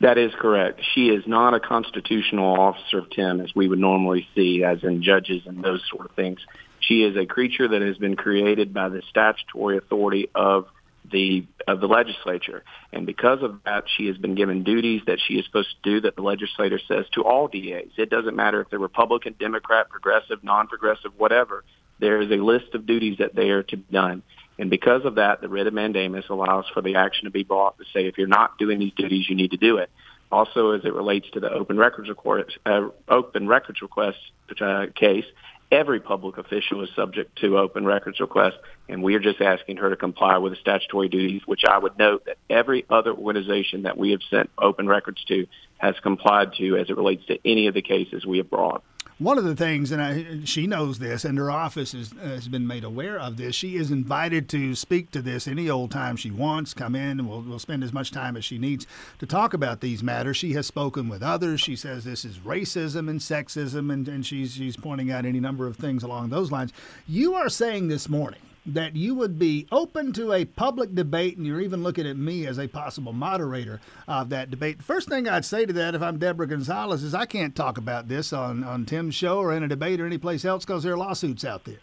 That 0.00 0.18
is 0.18 0.32
correct. 0.38 0.80
She 0.94 1.08
is 1.08 1.24
not 1.26 1.54
a 1.54 1.60
constitutional 1.60 2.58
officer, 2.58 2.98
of 2.98 3.10
Tim, 3.10 3.40
as 3.40 3.54
we 3.54 3.68
would 3.68 3.78
normally 3.78 4.26
see, 4.34 4.64
as 4.64 4.82
in 4.82 5.02
judges 5.02 5.42
and 5.46 5.62
those 5.62 5.82
sort 5.90 6.06
of 6.06 6.16
things. 6.16 6.40
She 6.80 7.02
is 7.02 7.16
a 7.16 7.26
creature 7.26 7.68
that 7.68 7.82
has 7.82 7.98
been 7.98 8.16
created 8.16 8.72
by 8.72 8.88
the 8.88 9.02
statutory 9.10 9.76
authority 9.76 10.28
of 10.34 10.66
the 11.10 11.44
of 11.66 11.80
the 11.80 11.86
legislature, 11.86 12.62
and 12.92 13.04
because 13.04 13.42
of 13.42 13.60
that, 13.64 13.84
she 13.96 14.06
has 14.06 14.16
been 14.16 14.34
given 14.34 14.62
duties 14.64 15.02
that 15.06 15.18
she 15.26 15.34
is 15.34 15.44
supposed 15.44 15.68
to 15.82 15.90
do 15.90 16.00
that 16.02 16.14
the 16.14 16.22
legislator 16.22 16.78
says 16.86 17.06
to 17.14 17.22
all 17.22 17.48
DAs. 17.48 17.90
It 17.96 18.10
doesn't 18.10 18.36
matter 18.36 18.60
if 18.60 18.70
they're 18.70 18.78
Republican, 18.78 19.34
Democrat, 19.38 19.88
progressive, 19.88 20.44
non-progressive, 20.44 21.12
whatever. 21.16 21.64
There 21.98 22.20
is 22.20 22.30
a 22.30 22.42
list 22.42 22.74
of 22.74 22.86
duties 22.86 23.18
that 23.18 23.34
they 23.34 23.50
are 23.50 23.62
to 23.64 23.76
be 23.76 23.92
done. 23.92 24.22
And 24.60 24.68
because 24.68 25.06
of 25.06 25.14
that, 25.14 25.40
the 25.40 25.48
writ 25.48 25.66
of 25.66 25.72
mandamus 25.72 26.26
allows 26.28 26.66
for 26.74 26.82
the 26.82 26.96
action 26.96 27.24
to 27.24 27.30
be 27.30 27.44
brought 27.44 27.78
to 27.78 27.84
say 27.94 28.06
if 28.06 28.18
you're 28.18 28.26
not 28.26 28.58
doing 28.58 28.78
these 28.78 28.92
duties, 28.92 29.24
you 29.26 29.34
need 29.34 29.52
to 29.52 29.56
do 29.56 29.78
it. 29.78 29.88
Also, 30.30 30.72
as 30.72 30.84
it 30.84 30.92
relates 30.92 31.28
to 31.30 31.40
the 31.40 31.50
open 31.50 31.78
records 31.78 32.10
request, 32.10 32.58
uh, 32.66 32.88
open 33.08 33.48
records 33.48 33.80
request 33.80 34.18
uh, 34.60 34.84
case, 34.94 35.24
every 35.72 35.98
public 35.98 36.36
official 36.36 36.84
is 36.84 36.90
subject 36.94 37.38
to 37.38 37.56
open 37.56 37.86
records 37.86 38.20
request, 38.20 38.58
and 38.86 39.02
we 39.02 39.14
are 39.14 39.18
just 39.18 39.40
asking 39.40 39.78
her 39.78 39.88
to 39.88 39.96
comply 39.96 40.36
with 40.36 40.52
the 40.52 40.58
statutory 40.60 41.08
duties, 41.08 41.40
which 41.46 41.62
I 41.66 41.78
would 41.78 41.98
note 41.98 42.26
that 42.26 42.36
every 42.50 42.84
other 42.90 43.14
organization 43.14 43.84
that 43.84 43.96
we 43.96 44.10
have 44.10 44.20
sent 44.28 44.50
open 44.58 44.86
records 44.86 45.24
to 45.28 45.46
has 45.78 45.94
complied 46.02 46.52
to 46.58 46.76
as 46.76 46.90
it 46.90 46.98
relates 46.98 47.24
to 47.26 47.38
any 47.46 47.66
of 47.66 47.72
the 47.72 47.82
cases 47.82 48.26
we 48.26 48.36
have 48.36 48.50
brought. 48.50 48.84
One 49.20 49.36
of 49.36 49.44
the 49.44 49.54
things, 49.54 49.92
and 49.92 50.00
I, 50.00 50.40
she 50.44 50.66
knows 50.66 50.98
this, 50.98 51.26
and 51.26 51.36
her 51.36 51.50
office 51.50 51.92
is, 51.92 52.10
has 52.22 52.48
been 52.48 52.66
made 52.66 52.84
aware 52.84 53.20
of 53.20 53.36
this. 53.36 53.54
She 53.54 53.76
is 53.76 53.90
invited 53.90 54.48
to 54.48 54.74
speak 54.74 55.10
to 55.10 55.20
this 55.20 55.46
any 55.46 55.68
old 55.68 55.90
time 55.90 56.16
she 56.16 56.30
wants. 56.30 56.72
Come 56.72 56.94
in, 56.94 57.20
and 57.20 57.28
we'll, 57.28 57.42
we'll 57.42 57.58
spend 57.58 57.84
as 57.84 57.92
much 57.92 58.12
time 58.12 58.34
as 58.34 58.46
she 58.46 58.56
needs 58.56 58.86
to 59.18 59.26
talk 59.26 59.52
about 59.52 59.82
these 59.82 60.02
matters. 60.02 60.38
She 60.38 60.54
has 60.54 60.66
spoken 60.66 61.10
with 61.10 61.22
others. 61.22 61.60
She 61.60 61.76
says 61.76 62.02
this 62.02 62.24
is 62.24 62.38
racism 62.38 63.10
and 63.10 63.20
sexism, 63.20 63.92
and, 63.92 64.08
and 64.08 64.24
she's 64.24 64.54
she's 64.54 64.78
pointing 64.78 65.10
out 65.10 65.26
any 65.26 65.38
number 65.38 65.66
of 65.66 65.76
things 65.76 66.02
along 66.02 66.30
those 66.30 66.50
lines. 66.50 66.72
You 67.06 67.34
are 67.34 67.50
saying 67.50 67.88
this 67.88 68.08
morning 68.08 68.40
that 68.66 68.94
you 68.94 69.14
would 69.14 69.38
be 69.38 69.66
open 69.72 70.12
to 70.12 70.32
a 70.32 70.44
public 70.44 70.94
debate, 70.94 71.36
and 71.36 71.46
you're 71.46 71.60
even 71.60 71.82
looking 71.82 72.06
at 72.06 72.16
me 72.16 72.46
as 72.46 72.58
a 72.58 72.68
possible 72.68 73.12
moderator 73.12 73.80
of 74.06 74.28
that 74.30 74.50
debate. 74.50 74.78
The 74.78 74.84
first 74.84 75.08
thing 75.08 75.28
I'd 75.28 75.44
say 75.44 75.66
to 75.66 75.72
that, 75.74 75.94
if 75.94 76.02
I'm 76.02 76.18
Deborah 76.18 76.46
Gonzalez, 76.46 77.02
is 77.02 77.14
I 77.14 77.26
can't 77.26 77.56
talk 77.56 77.78
about 77.78 78.08
this 78.08 78.32
on, 78.32 78.62
on 78.64 78.84
Tim's 78.84 79.14
show 79.14 79.38
or 79.38 79.52
in 79.52 79.62
a 79.62 79.68
debate 79.68 80.00
or 80.00 80.06
anyplace 80.06 80.44
else 80.44 80.64
because 80.64 80.82
there 80.82 80.92
are 80.92 80.98
lawsuits 80.98 81.44
out 81.44 81.64
there. 81.64 81.78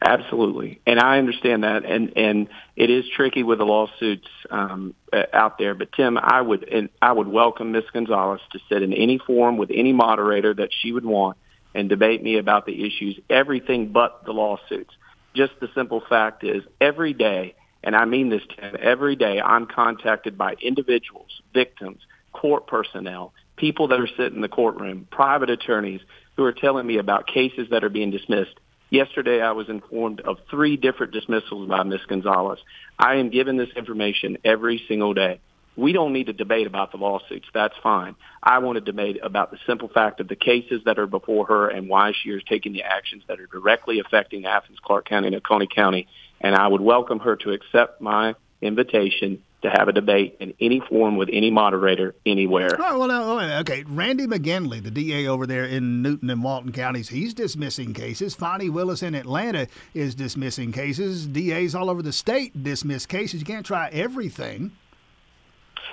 Absolutely, 0.00 0.80
and 0.86 1.00
I 1.00 1.18
understand 1.18 1.64
that, 1.64 1.84
and 1.84 2.16
and 2.16 2.48
it 2.76 2.90
is 2.90 3.04
tricky 3.14 3.42
with 3.42 3.58
the 3.58 3.64
lawsuits 3.64 4.28
um, 4.50 4.94
out 5.32 5.58
there. 5.58 5.74
But 5.74 5.92
Tim, 5.92 6.16
I 6.18 6.40
would 6.40 6.68
and 6.68 6.88
I 7.00 7.12
would 7.12 7.28
welcome 7.28 7.72
Miss 7.72 7.84
Gonzalez 7.92 8.40
to 8.52 8.58
sit 8.68 8.82
in 8.82 8.92
any 8.92 9.18
forum 9.18 9.56
with 9.56 9.70
any 9.72 9.92
moderator 9.92 10.54
that 10.54 10.70
she 10.82 10.92
would 10.92 11.04
want 11.04 11.36
and 11.74 11.88
debate 11.88 12.22
me 12.22 12.38
about 12.38 12.64
the 12.66 12.86
issues, 12.86 13.18
everything 13.28 13.92
but 13.92 14.24
the 14.24 14.32
lawsuits 14.32 14.94
just 15.36 15.52
the 15.60 15.68
simple 15.74 16.02
fact 16.08 16.42
is 16.42 16.62
every 16.80 17.12
day, 17.12 17.54
and 17.84 17.94
I 17.94 18.04
mean 18.04 18.30
this, 18.30 18.42
Tim, 18.56 18.76
every 18.80 19.14
day 19.14 19.40
I'm 19.40 19.66
contacted 19.66 20.36
by 20.36 20.54
individuals, 20.60 21.42
victims, 21.54 22.00
court 22.32 22.66
personnel, 22.66 23.32
people 23.56 23.88
that 23.88 24.00
are 24.00 24.08
sitting 24.08 24.36
in 24.36 24.40
the 24.40 24.48
courtroom, 24.48 25.06
private 25.10 25.50
attorneys 25.50 26.00
who 26.36 26.44
are 26.44 26.52
telling 26.52 26.86
me 26.86 26.98
about 26.98 27.26
cases 27.26 27.68
that 27.70 27.84
are 27.84 27.88
being 27.88 28.10
dismissed. 28.10 28.58
Yesterday, 28.90 29.40
I 29.40 29.52
was 29.52 29.68
informed 29.68 30.20
of 30.20 30.38
three 30.50 30.76
different 30.76 31.12
dismissals 31.12 31.68
by 31.68 31.82
Ms. 31.82 32.00
Gonzalez. 32.08 32.60
I 32.98 33.16
am 33.16 33.30
given 33.30 33.56
this 33.56 33.70
information 33.76 34.38
every 34.44 34.82
single 34.86 35.12
day. 35.12 35.40
We 35.76 35.92
don't 35.92 36.12
need 36.12 36.26
to 36.26 36.32
debate 36.32 36.66
about 36.66 36.90
the 36.90 36.96
lawsuits. 36.96 37.46
That's 37.52 37.74
fine. 37.82 38.16
I 38.42 38.58
want 38.58 38.76
to 38.76 38.80
debate 38.80 39.18
about 39.22 39.50
the 39.50 39.58
simple 39.66 39.88
fact 39.88 40.20
of 40.20 40.28
the 40.28 40.36
cases 40.36 40.82
that 40.86 40.98
are 40.98 41.06
before 41.06 41.46
her 41.46 41.68
and 41.68 41.88
why 41.88 42.12
she 42.12 42.30
is 42.30 42.42
taking 42.48 42.72
the 42.72 42.82
actions 42.82 43.22
that 43.28 43.40
are 43.40 43.46
directly 43.46 44.00
affecting 44.00 44.46
Athens, 44.46 44.78
Clarke 44.82 45.06
County, 45.06 45.28
and 45.28 45.36
Oconee 45.36 45.68
County. 45.72 46.08
And 46.40 46.54
I 46.54 46.66
would 46.66 46.80
welcome 46.80 47.18
her 47.20 47.36
to 47.36 47.52
accept 47.52 48.00
my 48.00 48.34
invitation 48.62 49.42
to 49.62 49.70
have 49.70 49.88
a 49.88 49.92
debate 49.92 50.36
in 50.40 50.54
any 50.60 50.80
form 50.80 51.16
with 51.16 51.28
any 51.32 51.50
moderator 51.50 52.14
anywhere. 52.24 52.70
Oh, 52.78 52.98
well, 52.98 53.08
no, 53.08 53.58
okay. 53.60 53.84
Randy 53.86 54.26
McGinley, 54.26 54.82
the 54.82 54.90
DA 54.90 55.26
over 55.26 55.46
there 55.46 55.64
in 55.64 56.02
Newton 56.02 56.30
and 56.30 56.42
Walton 56.42 56.72
counties, 56.72 57.08
he's 57.08 57.34
dismissing 57.34 57.92
cases. 57.92 58.34
Fani 58.34 58.70
Willis 58.70 59.02
in 59.02 59.14
Atlanta 59.14 59.66
is 59.94 60.14
dismissing 60.14 60.72
cases. 60.72 61.26
DAs 61.26 61.74
all 61.74 61.90
over 61.90 62.02
the 62.02 62.12
state 62.12 62.62
dismiss 62.62 63.06
cases. 63.06 63.40
You 63.40 63.46
can't 63.46 63.66
try 63.66 63.88
everything. 63.90 64.72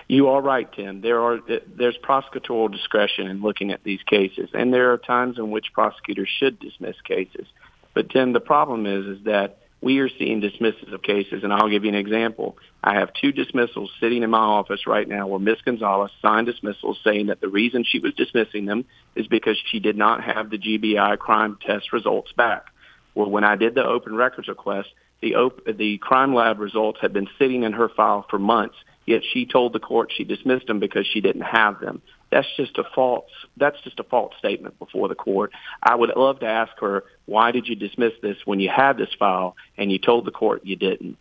You 0.07 0.27
are 0.29 0.41
right, 0.41 0.71
Tim. 0.71 1.01
There 1.01 1.21
are 1.21 1.39
there's 1.77 1.97
prosecutorial 1.97 2.71
discretion 2.71 3.27
in 3.27 3.41
looking 3.41 3.71
at 3.71 3.83
these 3.83 4.01
cases, 4.03 4.49
and 4.53 4.73
there 4.73 4.91
are 4.93 4.97
times 4.97 5.37
in 5.37 5.49
which 5.49 5.73
prosecutors 5.73 6.29
should 6.39 6.59
dismiss 6.59 6.99
cases. 7.01 7.47
But 7.93 8.09
Tim, 8.09 8.33
the 8.33 8.39
problem 8.39 8.85
is 8.85 9.17
is 9.17 9.23
that 9.25 9.59
we 9.83 9.99
are 9.99 10.09
seeing 10.09 10.39
dismissals 10.39 10.93
of 10.93 11.01
cases, 11.03 11.43
and 11.43 11.51
I'll 11.51 11.69
give 11.69 11.83
you 11.83 11.89
an 11.89 11.95
example. 11.95 12.57
I 12.81 12.95
have 12.95 13.11
two 13.13 13.33
dismissals 13.33 13.91
sitting 13.99 14.23
in 14.23 14.29
my 14.29 14.37
office 14.37 14.87
right 14.87 15.07
now 15.07 15.27
where 15.27 15.39
Ms. 15.39 15.57
Gonzalez 15.65 16.11
signed 16.21 16.47
dismissals 16.47 16.99
saying 17.03 17.27
that 17.27 17.41
the 17.41 17.49
reason 17.49 17.83
she 17.83 17.99
was 17.99 18.13
dismissing 18.13 18.65
them 18.65 18.85
is 19.15 19.27
because 19.27 19.57
she 19.71 19.79
did 19.79 19.97
not 19.97 20.23
have 20.23 20.49
the 20.49 20.57
GBI 20.57 21.19
crime 21.19 21.57
test 21.65 21.91
results 21.91 22.31
back. 22.31 22.67
Well, 23.13 23.29
when 23.29 23.43
I 23.43 23.57
did 23.57 23.75
the 23.75 23.83
open 23.83 24.15
records 24.15 24.47
request, 24.47 24.89
the, 25.23 25.35
op- 25.35 25.65
the 25.65 25.97
crime 25.97 26.35
lab 26.35 26.59
results 26.59 26.99
had 27.01 27.13
been 27.13 27.27
sitting 27.39 27.63
in 27.63 27.73
her 27.73 27.89
file 27.89 28.25
for 28.29 28.37
months, 28.37 28.75
Yet 29.05 29.21
she 29.33 29.45
told 29.45 29.73
the 29.73 29.79
court 29.79 30.11
she 30.15 30.23
dismissed 30.23 30.67
them 30.67 30.79
because 30.79 31.05
she 31.05 31.21
didn't 31.21 31.41
have 31.41 31.79
them. 31.79 32.01
That's 32.31 32.47
just 32.57 32.77
a 32.77 32.83
false. 32.95 33.29
That's 33.57 33.79
just 33.83 33.99
a 33.99 34.03
false 34.03 34.33
statement 34.39 34.79
before 34.79 35.07
the 35.07 35.15
court. 35.15 35.51
I 35.81 35.95
would 35.95 36.11
love 36.15 36.39
to 36.39 36.47
ask 36.47 36.71
her 36.79 37.03
why 37.25 37.51
did 37.51 37.67
you 37.67 37.75
dismiss 37.75 38.13
this 38.21 38.37
when 38.45 38.59
you 38.59 38.69
had 38.69 38.97
this 38.97 39.13
file 39.19 39.55
and 39.77 39.91
you 39.91 39.99
told 39.99 40.25
the 40.25 40.31
court 40.31 40.65
you 40.65 40.75
didn't. 40.75 41.17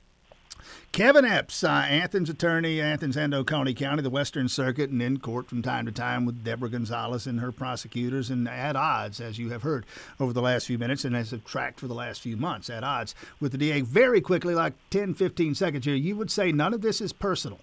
Kevin 0.92 1.24
Epps, 1.24 1.64
uh, 1.64 1.68
Athens 1.68 2.28
attorney, 2.30 2.80
and 2.80 3.34
Oconee 3.34 3.74
County, 3.74 4.02
the 4.02 4.10
Western 4.10 4.48
Circuit, 4.48 4.90
and 4.90 5.00
in 5.00 5.18
court 5.18 5.48
from 5.48 5.62
time 5.62 5.86
to 5.86 5.92
time 5.92 6.24
with 6.24 6.44
Deborah 6.44 6.68
Gonzalez 6.68 7.26
and 7.26 7.40
her 7.40 7.52
prosecutors, 7.52 8.30
and 8.30 8.48
at 8.48 8.76
odds, 8.76 9.20
as 9.20 9.38
you 9.38 9.50
have 9.50 9.62
heard 9.62 9.86
over 10.20 10.32
the 10.32 10.42
last 10.42 10.66
few 10.66 10.78
minutes, 10.78 11.04
and 11.04 11.16
as 11.16 11.30
have 11.30 11.44
tracked 11.44 11.80
for 11.80 11.86
the 11.86 11.94
last 11.94 12.20
few 12.20 12.36
months, 12.36 12.68
at 12.70 12.84
odds 12.84 13.14
with 13.40 13.52
the 13.52 13.58
DA. 13.58 13.80
Very 13.80 14.20
quickly, 14.20 14.54
like 14.54 14.74
10, 14.90 15.14
15 15.14 15.54
seconds 15.54 15.84
here, 15.84 15.94
you 15.94 16.16
would 16.16 16.30
say 16.30 16.52
none 16.52 16.74
of 16.74 16.82
this 16.82 17.00
is 17.00 17.12
personal. 17.12 17.60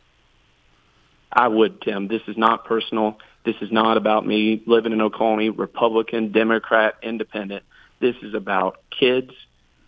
I 1.31 1.47
would, 1.47 1.81
Tim. 1.81 2.07
This 2.07 2.23
is 2.27 2.37
not 2.37 2.65
personal. 2.65 3.19
This 3.45 3.55
is 3.61 3.71
not 3.71 3.97
about 3.97 4.25
me 4.25 4.63
living 4.65 4.91
in 4.91 5.01
Oconee, 5.01 5.49
Republican, 5.49 6.31
Democrat, 6.31 6.95
Independent. 7.03 7.63
This 7.99 8.15
is 8.21 8.33
about 8.33 8.81
kids, 8.97 9.31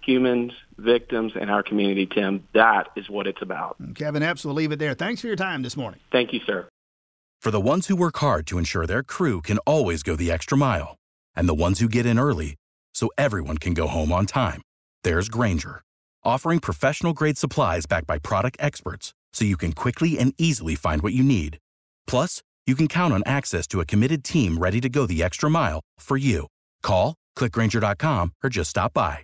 humans, 0.06 0.52
victims, 0.78 1.34
and 1.40 1.50
our 1.50 1.64
community, 1.64 2.06
Tim. 2.06 2.48
That 2.54 2.90
is 2.96 3.10
what 3.10 3.28
it's 3.28 3.42
about. 3.42 3.78
Kevin 3.96 4.24
Epps, 4.24 4.46
we'll 4.46 4.54
leave 4.54 4.72
it 4.72 4.80
there. 4.80 4.94
Thanks 4.94 5.22
for 5.22 5.28
your 5.28 5.36
time 5.36 5.62
this 5.62 5.78
morning. 5.78 6.00
Thank 6.12 6.34
you, 6.34 6.40
sir. 6.46 6.68
For 7.42 7.52
the 7.52 7.62
ones 7.62 7.88
who 7.88 7.96
work 7.96 8.18
hard 8.18 8.46
to 8.48 8.60
ensure 8.60 8.86
their 8.86 9.04
crew 9.04 9.42
can 9.42 9.58
always 9.60 10.04
go 10.04 10.16
the 10.16 10.32
extra 10.32 10.58
mile, 10.58 10.96
and 11.36 11.50
the 11.50 11.56
ones 11.56 11.80
who 11.80 11.90
get 11.90 12.06
in 12.06 12.20
early 12.20 12.56
so 12.94 13.10
everyone 13.18 13.58
can 13.58 13.74
go 13.74 13.88
home 13.88 14.12
on 14.12 14.26
time, 14.26 14.62
there's 15.04 15.28
Grainger, 15.28 15.82
offering 16.24 16.60
professional 16.60 17.14
grade 17.14 17.38
supplies 17.38 17.86
backed 17.86 18.08
by 18.08 18.20
product 18.20 18.58
experts 18.60 19.14
so 19.34 19.44
you 19.44 19.58
can 19.58 19.74
quickly 19.74 20.20
and 20.20 20.34
easily 20.38 20.76
find 20.76 21.02
what 21.02 21.14
you 21.14 21.24
need. 21.24 21.58
Plus, 22.06 22.44
you 22.68 22.76
can 22.76 22.88
count 22.88 23.14
on 23.14 23.24
access 23.26 23.66
to 23.68 23.80
a 23.80 23.86
committed 23.86 24.24
team 24.24 24.60
ready 24.60 24.80
to 24.80 24.90
go 24.90 25.08
the 25.08 25.24
extra 25.24 25.50
mile 25.50 25.80
for 25.98 26.18
you. 26.18 26.46
Call, 26.84 27.16
clickgrainger.com, 27.38 28.34
or 28.44 28.50
just 28.50 28.70
stop 28.70 28.94
by. 28.94 29.24